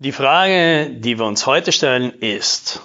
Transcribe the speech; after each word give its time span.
Die 0.00 0.10
Frage, 0.10 0.90
die 0.90 1.20
wir 1.20 1.24
uns 1.24 1.46
heute 1.46 1.70
stellen, 1.70 2.12
ist, 2.18 2.82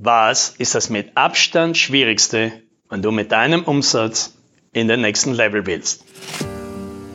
was 0.00 0.48
ist 0.58 0.74
das 0.74 0.90
mit 0.90 1.16
Abstand 1.16 1.78
schwierigste, 1.78 2.50
wenn 2.90 3.00
du 3.00 3.12
mit 3.12 3.30
deinem 3.30 3.62
Umsatz 3.62 4.34
in 4.72 4.88
den 4.88 5.02
nächsten 5.02 5.34
Level 5.34 5.66
willst? 5.66 6.04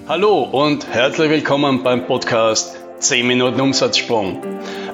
Hallo 0.07 0.43
und 0.43 0.87
herzlich 0.87 1.29
willkommen 1.29 1.83
beim 1.83 2.07
Podcast 2.07 2.77
10 2.99 3.27
Minuten 3.27 3.59
Umsatzsprung. 3.59 4.41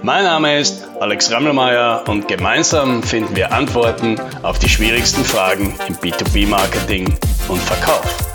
Mein 0.02 0.24
Name 0.24 0.58
ist 0.58 0.84
Alex 1.00 1.32
Rammelmeier 1.32 2.04
und 2.08 2.28
gemeinsam 2.28 3.04
finden 3.04 3.36
wir 3.36 3.54
Antworten 3.54 4.20
auf 4.42 4.58
die 4.58 4.68
schwierigsten 4.68 5.24
Fragen 5.24 5.76
im 5.88 5.96
B2B-Marketing 5.98 7.06
und 7.50 7.60
Verkauf. 7.60 8.33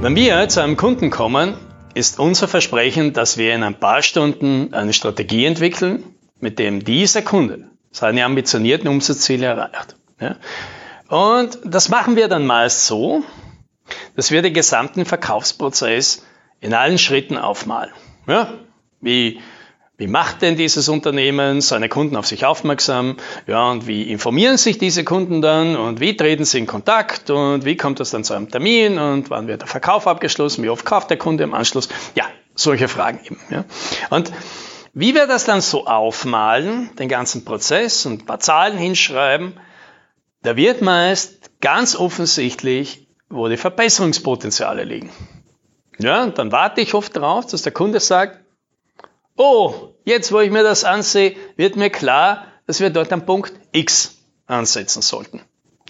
Wenn 0.00 0.14
wir 0.14 0.48
zu 0.48 0.62
einem 0.62 0.76
Kunden 0.76 1.10
kommen, 1.10 1.56
ist 1.92 2.20
unser 2.20 2.46
Versprechen, 2.46 3.12
dass 3.12 3.36
wir 3.36 3.52
in 3.52 3.64
ein 3.64 3.74
paar 3.74 4.00
Stunden 4.02 4.72
eine 4.72 4.92
Strategie 4.92 5.44
entwickeln, 5.44 6.04
mit 6.38 6.60
dem 6.60 6.84
dieser 6.84 7.22
Kunde 7.22 7.68
seine 7.90 8.24
ambitionierten 8.24 8.88
Umsatzziele 8.88 9.46
erreicht. 9.46 9.96
Ja? 10.20 10.36
Und 11.08 11.58
das 11.64 11.88
machen 11.88 12.14
wir 12.14 12.28
dann 12.28 12.46
meist 12.46 12.86
so, 12.86 13.24
dass 14.14 14.30
wir 14.30 14.40
den 14.40 14.54
gesamten 14.54 15.04
Verkaufsprozess 15.04 16.24
in 16.60 16.74
allen 16.74 16.98
Schritten 16.98 17.36
aufmalen. 17.36 17.92
Ja? 18.28 18.52
Wie 19.00 19.40
wie 19.98 20.06
macht 20.06 20.42
denn 20.42 20.56
dieses 20.56 20.88
Unternehmen 20.88 21.60
seine 21.60 21.88
Kunden 21.88 22.14
auf 22.14 22.24
sich 22.24 22.46
aufmerksam? 22.46 23.16
Ja, 23.48 23.68
und 23.68 23.88
wie 23.88 24.04
informieren 24.04 24.56
sich 24.56 24.78
diese 24.78 25.02
Kunden 25.02 25.42
dann? 25.42 25.74
Und 25.76 25.98
wie 25.98 26.16
treten 26.16 26.44
sie 26.44 26.58
in 26.58 26.68
Kontakt? 26.68 27.30
Und 27.30 27.64
wie 27.64 27.76
kommt 27.76 27.98
es 27.98 28.10
dann 28.10 28.22
zu 28.22 28.32
einem 28.34 28.48
Termin? 28.48 28.96
Und 28.96 29.28
wann 29.28 29.48
wird 29.48 29.62
der 29.62 29.68
Verkauf 29.68 30.06
abgeschlossen? 30.06 30.62
Wie 30.62 30.68
oft 30.68 30.84
kauft 30.84 31.10
der 31.10 31.18
Kunde 31.18 31.42
im 31.42 31.52
Anschluss? 31.52 31.88
Ja, 32.14 32.26
solche 32.54 32.86
Fragen 32.86 33.18
eben. 33.24 33.40
Ja. 33.50 33.64
Und 34.10 34.30
wie 34.94 35.16
wir 35.16 35.26
das 35.26 35.44
dann 35.44 35.60
so 35.60 35.88
aufmalen, 35.88 36.90
den 36.96 37.08
ganzen 37.08 37.44
Prozess 37.44 38.06
und 38.06 38.22
ein 38.22 38.26
paar 38.26 38.38
Zahlen 38.38 38.78
hinschreiben, 38.78 39.54
da 40.44 40.54
wird 40.54 40.80
meist 40.80 41.60
ganz 41.60 41.96
offensichtlich, 41.96 43.08
wo 43.28 43.48
die 43.48 43.56
Verbesserungspotenziale 43.56 44.84
liegen. 44.84 45.10
Ja, 45.98 46.22
und 46.22 46.38
dann 46.38 46.52
warte 46.52 46.80
ich 46.80 46.94
oft 46.94 47.16
darauf, 47.16 47.46
dass 47.46 47.62
der 47.62 47.72
Kunde 47.72 47.98
sagt, 47.98 48.38
oh, 49.38 49.94
jetzt 50.04 50.32
wo 50.32 50.40
ich 50.40 50.50
mir 50.50 50.62
das 50.62 50.84
ansehe, 50.84 51.36
wird 51.56 51.76
mir 51.76 51.90
klar, 51.90 52.46
dass 52.66 52.80
wir 52.80 52.90
dort 52.90 53.12
am 53.12 53.24
Punkt 53.24 53.54
X 53.72 54.18
ansetzen 54.46 55.02
sollten. 55.02 55.40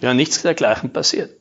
Ja, 0.01 0.15
nichts 0.15 0.43
dergleichen 0.43 0.93
passiert. 0.93 1.37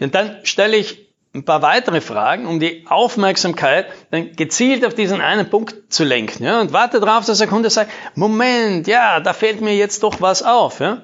Und 0.00 0.14
dann 0.14 0.44
stelle 0.44 0.76
ich 0.76 1.06
ein 1.34 1.44
paar 1.44 1.62
weitere 1.62 2.00
Fragen, 2.00 2.46
um 2.46 2.58
die 2.60 2.86
Aufmerksamkeit 2.88 3.86
dann 4.10 4.32
gezielt 4.34 4.84
auf 4.84 4.94
diesen 4.94 5.20
einen 5.20 5.48
Punkt 5.50 5.92
zu 5.92 6.04
lenken. 6.04 6.42
Ja, 6.42 6.60
und 6.60 6.72
warte 6.72 6.98
darauf, 6.98 7.26
dass 7.26 7.38
der 7.38 7.46
Kunde 7.46 7.70
sagt, 7.70 7.92
Moment, 8.14 8.86
ja, 8.86 9.20
da 9.20 9.32
fällt 9.32 9.60
mir 9.60 9.76
jetzt 9.76 10.02
doch 10.02 10.20
was 10.20 10.42
auf. 10.42 10.80
Ja? 10.80 11.02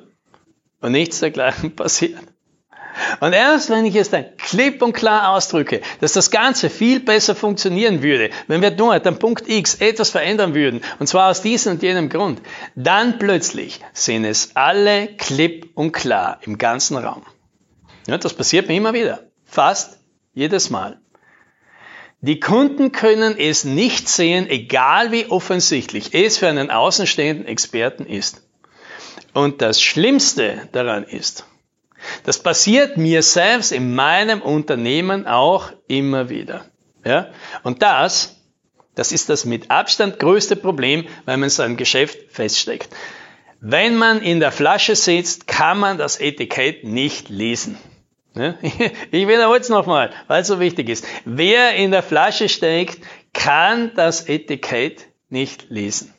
Und 0.80 0.92
nichts 0.92 1.20
dergleichen 1.20 1.76
passiert. 1.76 2.18
Und 3.20 3.32
erst 3.32 3.70
wenn 3.70 3.84
ich 3.84 3.96
es 3.96 4.10
dann 4.10 4.24
klipp 4.36 4.82
und 4.82 4.92
klar 4.92 5.30
ausdrücke, 5.30 5.80
dass 6.00 6.12
das 6.12 6.30
Ganze 6.30 6.70
viel 6.70 7.00
besser 7.00 7.34
funktionieren 7.34 8.02
würde, 8.02 8.30
wenn 8.46 8.62
wir 8.62 8.70
dort 8.70 9.06
am 9.06 9.18
Punkt 9.18 9.48
X 9.48 9.76
etwas 9.76 10.10
verändern 10.10 10.54
würden, 10.54 10.82
und 10.98 11.06
zwar 11.06 11.30
aus 11.30 11.42
diesem 11.42 11.72
und 11.72 11.82
jenem 11.82 12.08
Grund, 12.08 12.40
dann 12.74 13.18
plötzlich 13.18 13.80
sind 13.92 14.24
es 14.24 14.56
alle 14.56 15.08
klipp 15.16 15.70
und 15.74 15.92
klar 15.92 16.38
im 16.42 16.58
ganzen 16.58 16.96
Raum. 16.96 17.22
Ja, 18.06 18.18
das 18.18 18.34
passiert 18.34 18.68
mir 18.68 18.76
immer 18.76 18.94
wieder. 18.94 19.20
Fast 19.44 19.98
jedes 20.34 20.70
Mal. 20.70 20.98
Die 22.20 22.38
Kunden 22.38 22.92
können 22.92 23.36
es 23.36 23.64
nicht 23.64 24.08
sehen, 24.08 24.48
egal 24.48 25.10
wie 25.10 25.26
offensichtlich 25.26 26.14
es 26.14 26.38
für 26.38 26.48
einen 26.48 26.70
außenstehenden 26.70 27.46
Experten 27.46 28.06
ist. 28.06 28.42
Und 29.34 29.60
das 29.60 29.82
Schlimmste 29.82 30.68
daran 30.70 31.02
ist, 31.02 31.46
das 32.24 32.42
passiert 32.42 32.96
mir 32.96 33.22
selbst 33.22 33.72
in 33.72 33.94
meinem 33.94 34.42
Unternehmen 34.42 35.26
auch 35.26 35.72
immer 35.88 36.28
wieder. 36.28 36.64
Ja? 37.04 37.28
Und 37.62 37.82
das, 37.82 38.36
das 38.94 39.12
ist 39.12 39.28
das 39.28 39.44
mit 39.44 39.70
Abstand 39.70 40.18
größte 40.18 40.56
Problem, 40.56 41.06
weil 41.24 41.36
man 41.36 41.50
sein 41.50 41.76
Geschäft 41.76 42.18
feststeckt. 42.30 42.88
Wenn 43.60 43.96
man 43.96 44.20
in 44.20 44.40
der 44.40 44.52
Flasche 44.52 44.96
sitzt, 44.96 45.46
kann 45.46 45.78
man 45.78 45.96
das 45.98 46.20
Etikett 46.20 46.84
nicht 46.84 47.28
lesen. 47.28 47.78
Ja? 48.34 48.54
Ich 49.10 49.28
wiederhole 49.28 49.60
es 49.60 49.68
nochmal, 49.68 50.10
weil 50.26 50.42
es 50.42 50.48
so 50.48 50.60
wichtig 50.60 50.88
ist. 50.88 51.04
Wer 51.24 51.74
in 51.76 51.90
der 51.90 52.02
Flasche 52.02 52.48
steckt, 52.48 52.98
kann 53.32 53.92
das 53.94 54.28
Etikett 54.28 55.06
nicht 55.28 55.70
lesen. 55.70 56.12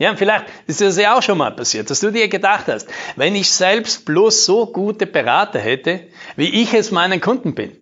Ja, 0.00 0.16
vielleicht 0.16 0.46
ist 0.66 0.80
das 0.80 0.96
ja 0.96 1.14
auch 1.14 1.22
schon 1.22 1.36
mal 1.36 1.50
passiert, 1.50 1.90
dass 1.90 2.00
du 2.00 2.10
dir 2.10 2.26
gedacht 2.28 2.68
hast, 2.68 2.88
wenn 3.16 3.34
ich 3.34 3.50
selbst 3.50 4.06
bloß 4.06 4.46
so 4.46 4.64
gute 4.64 5.04
Berater 5.04 5.58
hätte, 5.58 6.08
wie 6.36 6.62
ich 6.62 6.72
es 6.72 6.90
meinen 6.90 7.20
Kunden 7.20 7.54
bin. 7.54 7.76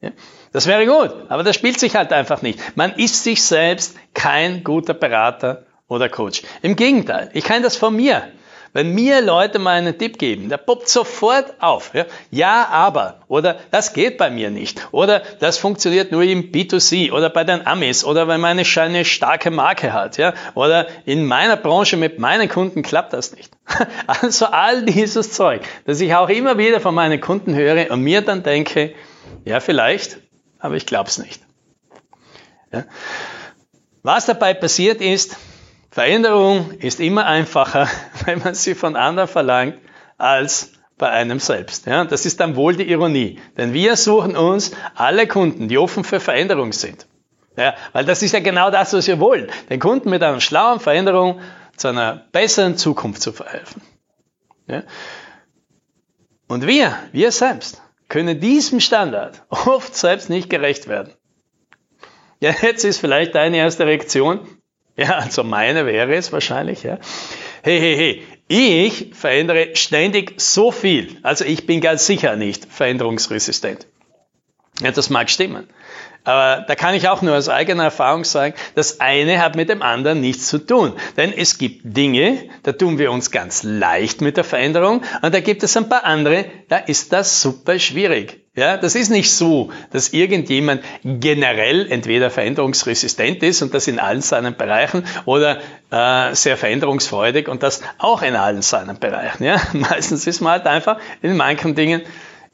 Ja, 0.00 0.10
das 0.50 0.66
wäre 0.66 0.86
gut, 0.86 1.30
aber 1.30 1.44
das 1.44 1.54
spielt 1.54 1.78
sich 1.78 1.94
halt 1.94 2.12
einfach 2.12 2.42
nicht. 2.42 2.58
Man 2.76 2.94
ist 2.94 3.22
sich 3.22 3.44
selbst 3.44 3.96
kein 4.12 4.64
guter 4.64 4.92
Berater 4.92 5.66
oder 5.86 6.08
Coach. 6.08 6.42
Im 6.62 6.74
Gegenteil, 6.74 7.30
ich 7.32 7.44
kann 7.44 7.62
das 7.62 7.76
von 7.76 7.94
mir. 7.94 8.32
Wenn 8.72 8.94
mir 8.94 9.20
Leute 9.20 9.58
mal 9.58 9.78
einen 9.78 9.98
Tipp 9.98 10.18
geben, 10.18 10.48
der 10.48 10.56
poppt 10.56 10.88
sofort 10.88 11.54
auf. 11.60 11.92
Ja, 11.92 12.06
ja, 12.30 12.68
aber. 12.68 13.20
Oder 13.26 13.58
das 13.72 13.92
geht 13.92 14.16
bei 14.16 14.30
mir 14.30 14.50
nicht. 14.50 14.86
Oder 14.92 15.22
das 15.40 15.58
funktioniert 15.58 16.12
nur 16.12 16.22
im 16.22 16.52
B2C 16.52 17.10
oder 17.10 17.30
bei 17.30 17.42
den 17.42 17.66
Amis 17.66 18.04
oder 18.04 18.28
wenn 18.28 18.40
man 18.40 18.60
eine 18.60 19.04
starke 19.04 19.50
Marke 19.50 19.92
hat. 19.92 20.18
Ja, 20.18 20.34
oder 20.54 20.86
in 21.04 21.26
meiner 21.26 21.56
Branche 21.56 21.96
mit 21.96 22.20
meinen 22.20 22.48
Kunden 22.48 22.82
klappt 22.82 23.12
das 23.12 23.34
nicht. 23.34 23.52
Also 24.06 24.46
all 24.46 24.84
dieses 24.84 25.32
Zeug, 25.32 25.62
das 25.84 26.00
ich 26.00 26.14
auch 26.14 26.28
immer 26.28 26.58
wieder 26.58 26.80
von 26.80 26.94
meinen 26.94 27.20
Kunden 27.20 27.54
höre 27.54 27.90
und 27.90 28.02
mir 28.02 28.20
dann 28.20 28.42
denke, 28.42 28.94
ja, 29.44 29.60
vielleicht, 29.60 30.18
aber 30.58 30.76
ich 30.76 30.86
glaube 30.86 31.08
es 31.08 31.18
nicht. 31.18 31.42
Ja. 32.72 32.84
Was 34.02 34.26
dabei 34.26 34.54
passiert 34.54 35.00
ist, 35.00 35.36
Veränderung 35.90 36.70
ist 36.72 37.00
immer 37.00 37.26
einfacher, 37.26 37.88
wenn 38.24 38.38
man 38.38 38.54
sie 38.54 38.74
von 38.74 38.96
anderen 38.96 39.28
verlangt, 39.28 39.78
als 40.18 40.72
bei 40.98 41.10
einem 41.10 41.40
selbst. 41.40 41.86
Ja, 41.86 42.04
das 42.04 42.26
ist 42.26 42.40
dann 42.40 42.56
wohl 42.56 42.76
die 42.76 42.90
Ironie. 42.90 43.40
Denn 43.56 43.72
wir 43.72 43.96
suchen 43.96 44.36
uns 44.36 44.72
alle 44.94 45.26
Kunden, 45.26 45.66
die 45.66 45.78
offen 45.78 46.04
für 46.04 46.20
Veränderung 46.20 46.72
sind. 46.72 47.06
Ja, 47.56 47.74
weil 47.92 48.04
das 48.04 48.22
ist 48.22 48.32
ja 48.32 48.40
genau 48.40 48.70
das, 48.70 48.92
was 48.92 49.06
wir 49.06 49.18
wollen. 49.18 49.50
Den 49.68 49.80
Kunden 49.80 50.10
mit 50.10 50.22
einer 50.22 50.40
schlauen 50.40 50.78
Veränderung 50.78 51.40
zu 51.76 51.88
einer 51.88 52.26
besseren 52.32 52.76
Zukunft 52.76 53.22
zu 53.22 53.32
verhelfen. 53.32 53.82
Ja. 54.66 54.82
Und 56.46 56.66
wir, 56.66 56.96
wir 57.12 57.32
selbst, 57.32 57.82
können 58.08 58.40
diesem 58.40 58.80
Standard 58.80 59.42
oft 59.48 59.94
selbst 59.96 60.28
nicht 60.30 60.50
gerecht 60.50 60.86
werden. 60.86 61.14
Ja, 62.40 62.52
jetzt 62.62 62.84
ist 62.84 62.98
vielleicht 62.98 63.34
deine 63.34 63.56
erste 63.56 63.86
Reaktion, 63.86 64.46
ja, 64.96 65.18
also 65.18 65.44
meine 65.44 65.86
wäre 65.86 66.14
es 66.14 66.32
wahrscheinlich, 66.32 66.82
ja. 66.82 66.98
Hey, 67.62 67.78
hey, 67.78 67.96
hey, 67.96 68.22
ich 68.48 69.10
verändere 69.14 69.76
ständig 69.76 70.40
so 70.40 70.72
viel. 70.72 71.18
Also 71.22 71.44
ich 71.44 71.66
bin 71.66 71.80
ganz 71.80 72.06
sicher 72.06 72.36
nicht 72.36 72.64
veränderungsresistent. 72.64 73.86
Ja, 74.80 74.90
das 74.90 75.10
mag 75.10 75.30
stimmen. 75.30 75.68
Aber 76.24 76.64
da 76.66 76.74
kann 76.74 76.94
ich 76.94 77.08
auch 77.08 77.22
nur 77.22 77.36
aus 77.36 77.48
eigener 77.48 77.84
Erfahrung 77.84 78.24
sagen, 78.24 78.54
das 78.74 79.00
eine 79.00 79.42
hat 79.42 79.56
mit 79.56 79.70
dem 79.70 79.80
anderen 79.80 80.20
nichts 80.20 80.48
zu 80.48 80.58
tun. 80.58 80.92
Denn 81.16 81.32
es 81.32 81.56
gibt 81.56 81.80
Dinge, 81.84 82.38
da 82.62 82.72
tun 82.72 82.98
wir 82.98 83.10
uns 83.10 83.30
ganz 83.30 83.62
leicht 83.62 84.20
mit 84.20 84.36
der 84.36 84.44
Veränderung 84.44 85.02
und 85.22 85.34
da 85.34 85.40
gibt 85.40 85.62
es 85.62 85.76
ein 85.76 85.88
paar 85.88 86.04
andere, 86.04 86.44
da 86.68 86.76
ist 86.76 87.12
das 87.12 87.40
super 87.40 87.78
schwierig. 87.78 88.40
Ja, 88.54 88.76
das 88.76 88.96
ist 88.96 89.10
nicht 89.10 89.32
so, 89.32 89.70
dass 89.92 90.12
irgendjemand 90.12 90.82
generell 91.04 91.90
entweder 91.90 92.30
veränderungsresistent 92.30 93.42
ist 93.42 93.62
und 93.62 93.72
das 93.72 93.86
in 93.86 93.98
allen 93.98 94.20
seinen 94.20 94.56
Bereichen 94.56 95.04
oder 95.24 95.60
äh, 95.90 96.34
sehr 96.34 96.56
veränderungsfreudig 96.56 97.48
und 97.48 97.62
das 97.62 97.80
auch 97.96 98.22
in 98.22 98.34
allen 98.34 98.60
seinen 98.60 98.98
Bereichen. 98.98 99.44
Ja, 99.44 99.62
meistens 99.72 100.26
ist 100.26 100.40
man 100.40 100.52
halt 100.52 100.66
einfach 100.66 100.98
in 101.22 101.36
manchen 101.36 101.74
Dingen 101.74 102.02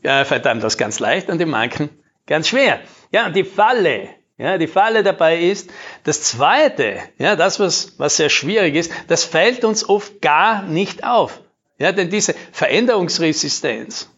äh, 0.03 0.25
fällt 0.25 0.47
einem 0.47 0.61
das 0.61 0.77
ganz 0.77 1.01
leicht 1.01 1.29
und 1.31 1.41
in 1.41 1.49
manchen 1.49 1.89
ganz 2.27 2.49
schwer. 2.49 2.81
Ja, 3.13 3.27
und 3.27 3.37
die 3.37 3.45
Falle, 3.45 4.09
ja, 4.39 4.59
die 4.59 4.67
Falle 4.67 5.03
dabei 5.03 5.41
ist, 5.41 5.71
das 6.05 6.23
Zweite, 6.23 6.99
ja, 7.19 7.37
das, 7.37 7.59
was, 7.59 7.99
was 7.99 8.17
sehr 8.17 8.29
schwierig 8.29 8.75
ist, 8.75 8.93
das 9.09 9.25
fällt 9.25 9.65
uns 9.65 9.89
oft 9.89 10.21
gar 10.21 10.63
nicht 10.63 11.05
auf. 11.05 11.41
Ja, 11.79 11.93
denn 11.93 12.11
diese 12.11 12.35
Veränderungsresistenz, 12.53 14.09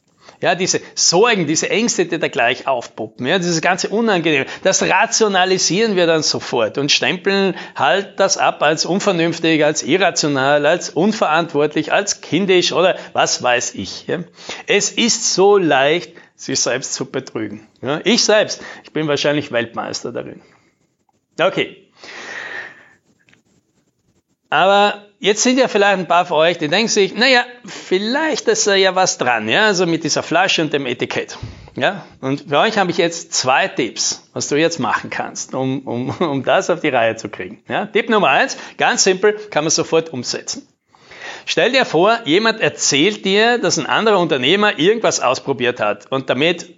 ja, 0.40 0.54
diese 0.54 0.80
Sorgen, 0.94 1.48
diese 1.48 1.68
Ängste, 1.70 2.06
die 2.06 2.18
da 2.18 2.28
gleich 2.28 2.68
aufpuppen, 2.68 3.26
ja, 3.26 3.38
dieses 3.38 3.60
ganze 3.60 3.88
Unangenehme, 3.88 4.46
das 4.62 4.82
rationalisieren 4.82 5.96
wir 5.96 6.06
dann 6.06 6.22
sofort 6.22 6.78
und 6.78 6.92
stempeln 6.92 7.56
halt 7.74 8.20
das 8.20 8.38
ab 8.38 8.62
als 8.62 8.86
unvernünftig, 8.86 9.64
als 9.64 9.82
irrational, 9.82 10.64
als 10.66 10.90
unverantwortlich, 10.90 11.92
als 11.92 12.20
kindisch 12.20 12.72
oder 12.72 12.96
was 13.12 13.42
weiß 13.42 13.74
ich. 13.74 14.06
Ja. 14.06 14.20
Es 14.68 14.92
ist 14.92 15.34
so 15.34 15.58
leicht, 15.58 16.12
sich 16.38 16.60
selbst 16.60 16.94
zu 16.94 17.04
betrügen. 17.04 17.66
Ja, 17.82 18.00
ich 18.04 18.24
selbst, 18.24 18.62
ich 18.84 18.92
bin 18.92 19.08
wahrscheinlich 19.08 19.52
Weltmeister 19.52 20.12
darin. 20.12 20.40
Okay. 21.38 21.90
Aber 24.48 25.04
jetzt 25.18 25.42
sind 25.42 25.58
ja 25.58 25.68
vielleicht 25.68 25.98
ein 25.98 26.08
paar 26.08 26.24
von 26.24 26.38
euch, 26.38 26.56
die 26.56 26.68
denken 26.68 26.88
sich, 26.88 27.14
naja, 27.14 27.44
vielleicht 27.66 28.48
ist 28.48 28.66
da 28.66 28.74
ja 28.74 28.94
was 28.94 29.18
dran, 29.18 29.48
ja, 29.48 29.66
also 29.66 29.84
mit 29.84 30.04
dieser 30.04 30.22
Flasche 30.22 30.62
und 30.62 30.72
dem 30.72 30.86
Etikett. 30.86 31.36
Ja, 31.74 32.06
und 32.20 32.48
für 32.48 32.58
euch 32.58 32.78
habe 32.78 32.90
ich 32.90 32.98
jetzt 32.98 33.34
zwei 33.34 33.68
Tipps, 33.68 34.28
was 34.32 34.48
du 34.48 34.56
jetzt 34.56 34.78
machen 34.78 35.10
kannst, 35.10 35.54
um, 35.54 35.80
um, 35.86 36.10
um 36.20 36.44
das 36.44 36.70
auf 36.70 36.80
die 36.80 36.88
Reihe 36.88 37.16
zu 37.16 37.28
kriegen. 37.28 37.62
Ja, 37.68 37.86
Tipp 37.86 38.08
Nummer 38.08 38.28
eins, 38.28 38.56
ganz 38.78 39.04
simpel, 39.04 39.34
kann 39.50 39.64
man 39.64 39.70
sofort 39.70 40.12
umsetzen. 40.12 40.66
Stell 41.50 41.72
dir 41.72 41.86
vor, 41.86 42.18
jemand 42.26 42.60
erzählt 42.60 43.24
dir, 43.24 43.56
dass 43.56 43.78
ein 43.78 43.86
anderer 43.86 44.18
Unternehmer 44.18 44.78
irgendwas 44.78 45.20
ausprobiert 45.20 45.80
hat 45.80 46.04
und 46.12 46.28
damit 46.28 46.74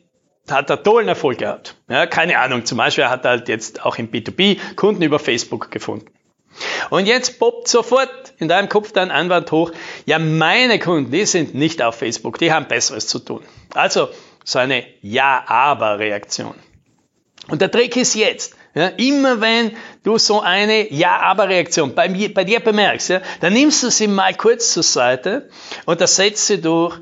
hat 0.49 0.71
er 0.71 0.81
tollen 0.81 1.09
Erfolg 1.09 1.39
gehabt. 1.39 1.75
Ja, 1.89 2.07
keine 2.07 2.39
Ahnung, 2.39 2.65
zum 2.65 2.79
Beispiel 2.79 3.09
hat 3.09 3.25
er 3.25 3.33
halt 3.33 3.49
jetzt 3.49 3.85
auch 3.85 3.99
im 3.99 4.13
B2B 4.13 4.61
Kunden 4.77 5.03
über 5.03 5.19
Facebook 5.19 5.73
gefunden. 5.73 6.07
Und 6.89 7.07
jetzt 7.07 7.41
poppt 7.41 7.67
sofort 7.67 8.11
in 8.39 8.47
deinem 8.47 8.69
Kopf 8.69 8.93
dein 8.93 9.11
Anwand 9.11 9.51
hoch, 9.51 9.73
ja, 10.07 10.21
meine 10.21 10.79
Kunden, 10.79 11.11
die 11.11 11.27
sind 11.27 11.53
nicht 11.53 11.83
auf 11.83 11.97
Facebook, 11.97 12.39
die 12.39 12.53
haben 12.53 12.69
Besseres 12.69 13.09
zu 13.09 13.19
tun. 13.19 13.43
Also 13.75 14.09
so 14.45 14.61
eine 14.61 14.85
Ja-Aber-Reaktion. 15.03 16.55
Und 17.49 17.61
der 17.61 17.73
Trick 17.73 17.97
ist 17.97 18.15
jetzt, 18.15 18.55
ja, 18.75 18.87
immer 18.87 19.41
wenn 19.41 19.73
du 20.05 20.17
so 20.19 20.41
eine 20.41 20.93
Ja-Aber-Reaktion 20.93 21.95
bei, 21.95 22.09
bei, 22.29 22.45
dir 22.45 22.61
bemerkst, 22.61 23.09
ja, 23.09 23.21
dann 23.41 23.53
nimmst 23.53 23.83
du 23.83 23.91
sie 23.91 24.07
mal 24.07 24.35
kurz 24.35 24.73
zur 24.73 24.85
Seite 24.85 25.49
und 25.87 26.01
ersetzt 26.01 26.47
sie 26.47 26.61
durch. 26.61 26.97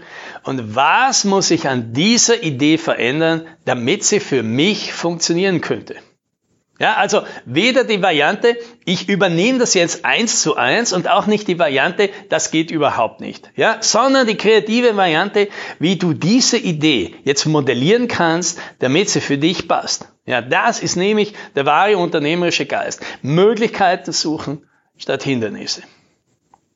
Und 0.44 0.75
was 0.75 1.25
muss 1.25 1.50
ich 1.50 1.69
an 1.69 1.93
dieser 1.93 2.43
Idee 2.43 2.79
verändern, 2.79 3.47
damit 3.67 4.03
sie 4.05 4.20
für 4.20 4.43
mich 4.43 4.94
funktionieren 4.94 5.61
könnte? 5.61 5.97
Ja, 6.78 6.94
also 6.94 7.22
weder 7.44 7.82
die 7.82 8.00
Variante, 8.02 8.56
ich 8.84 9.08
übernehme 9.08 9.58
das 9.58 9.75
jetzt 9.75 10.04
eins 10.04 10.40
zu 10.40 10.56
eins 10.56 10.92
und 10.92 11.08
auch 11.08 11.26
nicht 11.26 11.48
die 11.48 11.58
Variante, 11.58 12.10
das 12.28 12.52
geht 12.52 12.70
überhaupt 12.70 13.20
nicht. 13.20 13.50
Ja, 13.56 13.78
sondern 13.80 14.28
die 14.28 14.36
kreative 14.36 14.96
Variante, 14.96 15.48
wie 15.80 15.96
du 15.96 16.12
diese 16.12 16.56
Idee 16.56 17.16
jetzt 17.25 17.46
modellieren 17.46 18.06
kannst, 18.06 18.60
damit 18.78 19.10
sie 19.10 19.20
für 19.20 19.38
dich 19.38 19.66
passt. 19.66 20.08
Ja, 20.25 20.40
das 20.40 20.80
ist 20.80 20.94
nämlich 20.94 21.34
der 21.56 21.66
wahre 21.66 21.96
unternehmerische 21.96 22.66
Geist. 22.66 23.00
Möglichkeiten 23.22 24.12
suchen 24.12 24.64
statt 24.96 25.25
Hindernisse. 25.25 25.82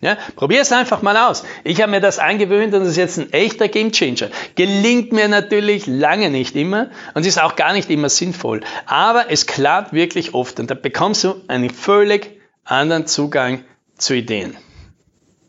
Ja, 0.03 0.19
Probier 0.35 0.63
es 0.63 0.73
einfach 0.73 1.01
mal 1.03 1.17
aus. 1.17 1.45
Ich 1.63 1.81
habe 1.81 1.93
mir 1.93 2.01
das 2.01 2.19
angewöhnt 2.19 2.75
und 2.75 2.81
das 2.81 2.89
ist 2.89 2.97
jetzt 2.97 3.19
ein 3.19 3.33
echter 3.33 3.69
Gamechanger. 3.69 4.31
Gelingt 4.57 5.13
mir 5.13 5.29
natürlich 5.29 5.87
lange 5.87 6.29
nicht 6.29 6.57
immer 6.57 6.91
und 7.15 7.25
ist 7.25 7.41
auch 7.41 7.55
gar 7.55 7.73
nicht 7.73 7.89
immer 7.89 8.09
sinnvoll. 8.09 8.63
Aber 8.87 9.31
es 9.31 9.47
klappt 9.47 9.93
wirklich 9.93 10.35
oft 10.35 10.59
und 10.59 10.73
da 10.73 10.75
bekommst 10.75 11.23
du 11.23 11.41
einen 11.47 11.71
völlig 11.71 12.41
anderen 12.65 13.07
Zugang 13.07 13.65
zu 13.97 14.15
Ideen. 14.15 14.57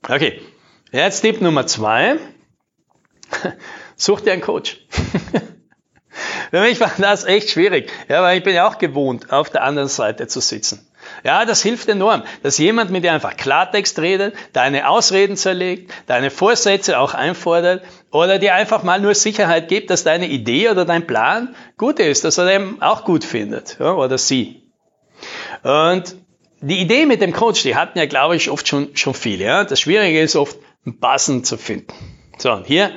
Okay, 0.08 0.40
jetzt 0.92 1.22
Tipp 1.22 1.42
Nummer 1.42 1.66
zwei. 1.66 2.20
Such 3.96 4.22
dir 4.22 4.34
einen 4.34 4.44
Coach. 4.44 4.86
Für 6.52 6.62
mich 6.62 6.80
war 6.80 6.92
das 7.00 7.24
echt 7.24 7.50
schwierig, 7.50 7.92
ja, 8.08 8.22
weil 8.22 8.38
ich 8.38 8.44
bin 8.44 8.54
ja 8.54 8.68
auch 8.68 8.78
gewohnt, 8.78 9.34
auf 9.34 9.50
der 9.50 9.64
anderen 9.64 9.90
Seite 9.90 10.28
zu 10.28 10.42
sitzen. 10.42 10.88
Ja, 11.24 11.46
das 11.46 11.62
hilft 11.62 11.88
enorm, 11.90 12.24
dass 12.42 12.58
jemand 12.58 12.92
mit 12.92 13.04
dir 13.04 13.14
einfach 13.14 13.38
Klartext 13.38 14.00
redet, 14.00 14.36
deine 14.54 14.90
Ausreden 14.90 15.38
zerlegt, 15.38 15.92
deine 16.08 16.32
Vorsätze 16.32 17.00
auch 17.00 17.14
einfordert 17.14 17.84
oder 18.12 18.40
dir 18.40 18.56
einfach 18.56 18.84
mal 18.84 19.00
nur 19.00 19.16
Sicherheit 19.16 19.68
gibt, 19.68 19.90
dass 19.90 20.04
deine 20.04 20.28
Idee 20.28 20.70
oder 20.70 20.86
dein 20.86 21.08
Plan 21.08 21.56
gut 21.78 22.00
ist, 22.00 22.24
dass 22.24 22.38
er 22.38 22.46
den 22.46 22.82
auch 22.82 23.06
gut 23.06 23.24
findet 23.24 23.78
ja, 23.80 23.94
oder 23.94 24.18
sie. 24.18 24.64
Und 25.64 26.16
die 26.62 26.80
Idee 26.80 27.06
mit 27.06 27.22
dem 27.22 27.34
Coach, 27.34 27.64
die 27.64 27.76
hatten 27.76 27.98
ja, 27.98 28.06
glaube 28.06 28.36
ich, 28.36 28.50
oft 28.50 28.68
schon, 28.68 28.96
schon 28.96 29.14
viele. 29.14 29.46
Ja? 29.46 29.64
Das 29.64 29.80
Schwierige 29.80 30.22
ist 30.22 30.36
oft, 30.36 30.58
einen 30.86 31.00
passenden 31.00 31.44
zu 31.44 31.58
finden. 31.58 31.94
So, 32.38 32.52
und 32.52 32.68
hier 32.68 32.92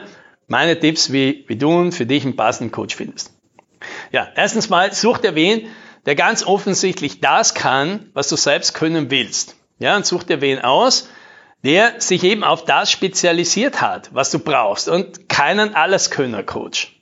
meine 0.49 0.79
Tipps, 0.79 1.13
wie, 1.13 1.45
wie 1.49 1.57
du 1.57 1.91
für 1.91 2.07
dich 2.07 2.25
einen 2.25 2.37
passenden 2.37 2.73
Coach 2.73 2.95
findest. 2.95 3.33
Ja, 4.13 4.29
erstens 4.35 4.69
mal, 4.69 4.93
such 4.93 5.19
dir 5.19 5.35
wen, 5.35 5.69
der 6.07 6.15
ganz 6.15 6.45
offensichtlich 6.45 7.21
das 7.21 7.55
kann, 7.55 8.11
was 8.15 8.29
du 8.29 8.37
selbst 8.37 8.73
können 8.75 9.11
willst. 9.11 9.57
Ja, 9.79 9.97
und 9.97 10.07
such 10.07 10.23
dir 10.23 10.41
wen 10.41 10.61
aus, 10.61 11.09
der 11.65 12.01
sich 12.01 12.23
eben 12.25 12.45
auf 12.45 12.65
das 12.65 12.91
spezialisiert 12.91 13.81
hat, 13.81 14.11
was 14.15 14.31
du 14.31 14.39
brauchst 14.39 14.89
und 14.89 15.29
keinen 15.29 15.75
Alleskönner-Coach. 15.75 16.93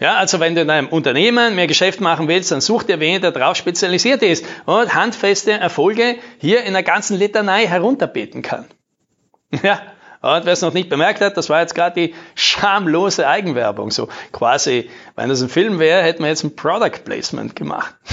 Ja, 0.00 0.16
also 0.16 0.38
wenn 0.40 0.54
du 0.54 0.62
in 0.62 0.70
einem 0.70 0.88
Unternehmen 0.88 1.56
mehr 1.56 1.66
Geschäft 1.66 2.00
machen 2.00 2.28
willst, 2.28 2.52
dann 2.52 2.60
such 2.60 2.84
dir 2.84 3.00
wen, 3.00 3.20
der 3.20 3.32
darauf 3.32 3.56
spezialisiert 3.56 4.22
ist 4.22 4.44
und 4.64 4.94
handfeste 4.94 5.52
Erfolge 5.52 6.16
hier 6.38 6.62
in 6.62 6.72
der 6.72 6.84
ganzen 6.84 7.18
Litanei 7.18 7.66
herunterbeten 7.66 8.42
kann. 8.42 8.66
Ja, 9.62 9.80
und 10.20 10.44
wer 10.44 10.52
es 10.52 10.62
noch 10.62 10.74
nicht 10.74 10.88
bemerkt 10.88 11.20
hat, 11.20 11.36
das 11.36 11.48
war 11.48 11.60
jetzt 11.60 11.74
gerade 11.74 12.00
die 12.00 12.14
schamlose 12.34 13.28
Eigenwerbung. 13.28 13.90
So 13.90 14.08
quasi, 14.32 14.90
wenn 15.14 15.28
das 15.28 15.42
ein 15.42 15.48
Film 15.48 15.78
wäre, 15.78 16.02
hätten 16.02 16.22
wir 16.22 16.28
jetzt 16.28 16.44
ein 16.44 16.56
Product 16.56 17.04
Placement 17.04 17.54
gemacht. 17.56 17.94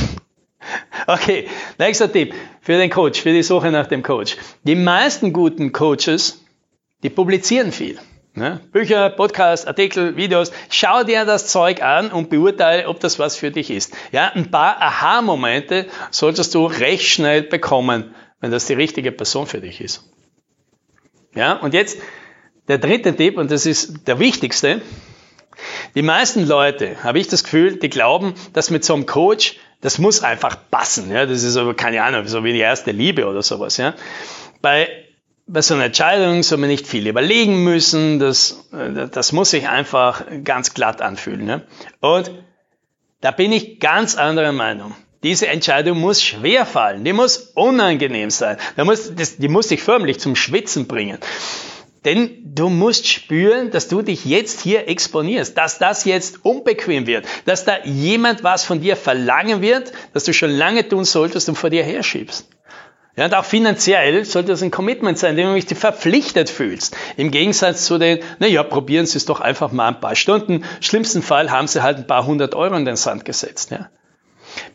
Okay, 1.06 1.48
nächster 1.78 2.12
Tipp 2.12 2.34
für 2.60 2.80
den 2.80 2.90
Coach, 2.90 3.22
für 3.22 3.32
die 3.32 3.44
Suche 3.44 3.70
nach 3.70 3.86
dem 3.86 4.02
Coach. 4.02 4.38
Die 4.64 4.74
meisten 4.74 5.32
guten 5.32 5.72
Coaches, 5.72 6.44
die 7.04 7.12
publizieren 7.12 7.72
viel. 7.72 8.00
Ne? 8.34 8.60
Bücher, 8.72 9.10
Podcasts, 9.12 9.68
Artikel, 9.68 10.18
Videos. 10.18 10.52
Schau 10.70 11.04
dir 11.04 11.24
das 11.24 11.48
Zeug 11.48 11.84
an 11.84 12.12
und 12.12 12.30
beurteile, 12.30 12.88
ob 12.88 13.00
das 13.00 13.20
was 13.20 13.38
für 13.38 13.52
dich 13.52 13.70
ist. 13.70 13.94
Ja, 14.12 14.32
ein 14.34 14.50
paar 14.50 14.82
Aha-Momente 14.82 15.86
solltest 16.12 16.56
du 16.56 16.66
recht 16.66 17.06
schnell 17.06 17.44
bekommen, 17.44 18.16
wenn 18.42 18.52
das 18.52 18.66
die 18.66 18.74
richtige 18.74 19.12
Person 19.12 19.48
für 19.48 19.62
dich 19.62 19.80
ist. 19.80 20.04
Ja, 21.36 21.54
und 21.54 21.74
jetzt 21.74 22.00
der 22.68 22.78
dritte 22.78 23.16
Tipp, 23.16 23.38
und 23.38 23.52
das 23.52 23.66
ist 23.66 24.08
der 24.08 24.20
wichtigste. 24.20 24.82
Die 25.94 26.02
meisten 26.02 26.46
Leute, 26.46 27.04
habe 27.04 27.20
ich 27.20 27.28
das 27.28 27.44
Gefühl, 27.44 27.78
die 27.78 27.90
glauben, 27.90 28.34
dass 28.54 28.70
mit 28.70 28.84
so 28.84 28.94
einem 28.94 29.06
Coach, 29.06 29.58
das 29.82 30.00
muss 30.00 30.24
einfach 30.24 30.58
passen. 30.72 31.12
Ja, 31.12 31.26
das 31.26 31.44
ist 31.44 31.58
aber 31.58 31.74
keine 31.76 32.04
Ahnung, 32.04 32.28
so 32.28 32.44
wie 32.44 32.54
die 32.54 32.60
erste 32.60 32.92
Liebe 32.92 33.28
oder 33.28 33.42
sowas. 33.42 33.78
Ja, 33.78 33.94
bei 34.62 34.90
bei 35.48 35.62
so 35.62 35.76
einer 35.76 35.86
Entscheidung 35.86 36.42
soll 36.44 36.58
man 36.58 36.70
nicht 36.70 36.88
viel 36.88 37.08
überlegen 37.08 37.64
müssen. 37.64 38.20
Das, 38.20 38.68
das 39.12 39.32
muss 39.32 39.52
sich 39.52 39.68
einfach 39.68 40.24
ganz 40.44 40.74
glatt 40.74 41.02
anfühlen. 41.02 41.48
Ja? 41.48 41.62
Und 42.00 42.32
da 43.22 43.32
bin 43.32 43.52
ich 43.52 43.80
ganz 43.80 44.16
anderer 44.16 44.52
Meinung. 44.52 44.96
Diese 45.26 45.48
Entscheidung 45.48 46.00
muss 46.00 46.22
schwer 46.22 46.68
fallen, 46.68 47.04
die 47.04 47.12
muss 47.12 47.52
unangenehm 47.56 48.30
sein, 48.30 48.58
die 48.78 48.84
muss, 48.84 49.12
die 49.16 49.48
muss 49.48 49.70
dich 49.70 49.82
förmlich 49.82 50.20
zum 50.20 50.36
Schwitzen 50.36 50.86
bringen. 50.86 51.18
Denn 52.06 52.30
du 52.44 52.70
musst 52.70 53.08
spüren, 53.08 53.72
dass 53.72 53.88
du 53.88 54.04
dich 54.04 54.26
jetzt 54.26 54.62
hier 54.62 54.88
exponierst, 54.88 55.58
dass 55.58 55.80
das 55.80 56.06
jetzt 56.06 56.46
unbequem 56.46 57.08
wird, 57.08 57.26
dass 57.46 57.66
da 57.66 57.84
jemand 57.86 58.44
was 58.44 58.66
von 58.66 58.82
dir 58.82 58.96
verlangen 58.96 59.64
wird, 59.64 59.92
das 60.14 60.26
du 60.26 60.32
schon 60.32 60.52
lange 60.52 60.88
tun 60.88 61.06
solltest 61.06 61.50
und 61.50 61.56
vor 61.56 61.72
dir 61.72 61.84
herschiebst. 61.84 62.48
Ja, 63.16 63.26
und 63.26 63.34
auch 63.34 63.46
finanziell 63.46 64.26
sollte 64.26 64.50
das 64.50 64.62
ein 64.62 64.70
Commitment 64.70 65.18
sein, 65.18 65.36
dem 65.36 65.48
du 65.48 65.60
dich 65.60 65.76
verpflichtet 65.76 66.52
fühlst. 66.52 66.96
Im 67.18 67.32
Gegensatz 67.32 67.86
zu 67.86 67.98
den, 67.98 68.20
naja, 68.38 68.62
probieren 68.62 69.08
Sie 69.08 69.18
es 69.18 69.26
doch 69.26 69.42
einfach 69.42 69.72
mal 69.72 69.88
ein 69.88 70.00
paar 70.00 70.16
Stunden. 70.16 70.64
Schlimmsten 70.82 71.24
Fall 71.24 71.50
haben 71.50 71.66
Sie 71.66 71.82
halt 71.82 71.98
ein 71.98 72.06
paar 72.06 72.28
hundert 72.28 72.54
Euro 72.54 72.76
in 72.76 72.86
den 72.86 72.96
Sand 72.96 73.26
gesetzt. 73.26 73.72
Ja. 73.72 73.90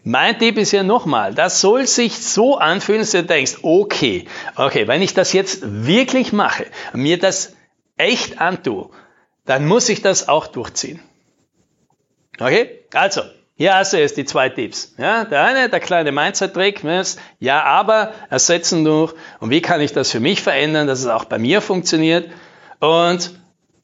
Mein 0.04 0.38
Tipp 0.38 0.58
ist 0.58 0.72
ja 0.72 0.82
nochmal, 0.82 1.34
das 1.34 1.60
soll 1.60 1.87
sich 1.87 2.18
so 2.18 2.58
anfühlen, 2.58 3.00
dass 3.00 3.10
du 3.10 3.22
denkst, 3.22 3.58
okay, 3.62 4.26
okay, 4.56 4.87
wenn 4.88 5.02
ich 5.02 5.14
das 5.14 5.32
jetzt 5.32 5.60
wirklich 5.62 6.32
mache, 6.32 6.66
mir 6.92 7.18
das 7.18 7.54
echt 7.96 8.40
antue, 8.40 8.90
dann 9.44 9.66
muss 9.66 9.88
ich 9.88 10.02
das 10.02 10.28
auch 10.28 10.46
durchziehen. 10.46 11.00
Okay? 12.38 12.80
Also, 12.94 13.22
hier 13.56 13.75
hast 13.75 13.92
du 13.92 13.99
jetzt 13.99 14.16
die 14.16 14.25
zwei 14.25 14.49
Tipps. 14.49 14.94
Ja, 14.96 15.25
der 15.25 15.44
eine, 15.44 15.68
der 15.68 15.80
kleine 15.80 16.12
Mindset-Trick, 16.12 16.82
ist, 16.82 17.20
ja, 17.40 17.62
aber 17.62 18.14
ersetzen 18.30 18.84
durch. 18.84 19.12
Und 19.38 19.50
wie 19.50 19.60
kann 19.60 19.82
ich 19.82 19.92
das 19.92 20.10
für 20.10 20.20
mich 20.20 20.40
verändern, 20.40 20.87
dass 20.87 21.00
es 21.00 21.06
auch 21.06 21.26
bei 21.26 21.38
mir 21.38 21.60
funktioniert? 21.60 22.30
Und 22.78 23.38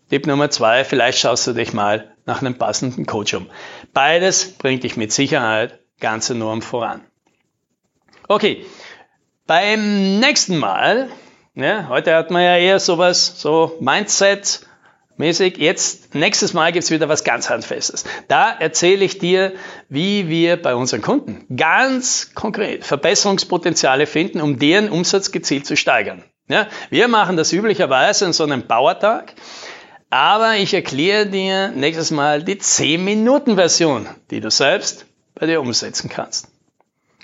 Tipp 0.09 0.27
Nummer 0.27 0.49
zwei, 0.51 0.85
vielleicht 0.85 1.19
schaust 1.19 1.47
du 1.47 1.53
dich 1.53 1.75
mal 1.75 2.11
nach 2.25 2.41
einem 2.41 2.57
passenden 2.57 3.05
Coach 3.05 3.35
um. 3.35 3.51
Beides 3.93 4.53
bringt 4.57 4.83
dich 4.85 4.97
mit 4.97 5.13
Sicherheit 5.13 5.79
ganz 6.01 6.31
enorm 6.31 6.63
voran. 6.63 7.03
Okay, 8.29 8.65
beim 9.47 10.19
nächsten 10.19 10.59
Mal, 10.59 11.09
ja, 11.55 11.89
heute 11.89 12.15
hat 12.15 12.31
man 12.31 12.43
ja 12.43 12.57
eher 12.57 12.81
sowas, 12.81 13.41
so 13.41 13.77
Mindset, 13.81 14.67
mäßig. 15.17 15.57
Jetzt, 15.59 16.15
nächstes 16.15 16.53
Mal 16.53 16.73
gibt's 16.73 16.91
wieder 16.91 17.09
was 17.09 17.25
ganz 17.25 17.49
Handfestes. 17.49 18.05
Da 18.29 18.51
erzähle 18.51 19.05
ich 19.05 19.19
dir, 19.19 19.53
wie 19.89 20.29
wir 20.29 20.61
bei 20.61 20.75
unseren 20.75 21.03
Kunden 21.03 21.47
ganz 21.57 22.35
konkret 22.35 22.85
Verbesserungspotenziale 22.85 24.07
finden, 24.07 24.41
um 24.41 24.59
deren 24.59 24.91
Umsatz 24.91 25.31
gezielt 25.31 25.67
zu 25.67 25.77
steigern. 25.77 26.25
Ja, 26.49 26.69
wir 26.91 27.09
machen 27.09 27.37
das 27.37 27.53
üblicherweise 27.53 28.25
in 28.25 28.33
so 28.33 28.45
einem 28.45 28.67
Bauertag 28.67 29.35
Aber 30.11 30.57
ich 30.57 30.73
erkläre 30.73 31.27
dir 31.27 31.69
nächstes 31.69 32.11
Mal 32.11 32.43
die 32.43 32.57
10-Minuten-Version, 32.57 34.07
die 34.31 34.41
du 34.41 34.51
selbst 34.51 35.07
bei 35.39 35.47
dir 35.47 35.61
umsetzen 35.61 36.09
kannst. 36.09 36.49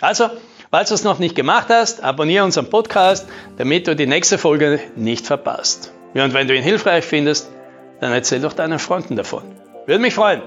Also, 0.00 0.30
falls 0.70 0.88
du 0.88 0.94
es 0.94 1.04
noch 1.04 1.18
nicht 1.18 1.34
gemacht 1.34 1.68
hast, 1.68 2.02
abonniere 2.02 2.44
unseren 2.44 2.70
Podcast, 2.70 3.26
damit 3.56 3.86
du 3.86 3.96
die 3.96 4.06
nächste 4.06 4.38
Folge 4.38 4.80
nicht 4.96 5.26
verpasst. 5.26 5.92
Ja, 6.14 6.24
und 6.24 6.34
wenn 6.34 6.48
du 6.48 6.54
ihn 6.54 6.62
hilfreich 6.62 7.04
findest, 7.04 7.48
dann 8.00 8.12
erzähl 8.12 8.40
doch 8.40 8.52
deinen 8.52 8.78
Freunden 8.78 9.16
davon. 9.16 9.42
Würde 9.86 10.00
mich 10.00 10.14
freuen. 10.14 10.42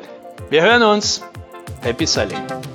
Wir 0.50 0.62
hören 0.62 0.84
uns. 0.84 1.22
Happy 1.82 2.06
Selling. 2.06 2.75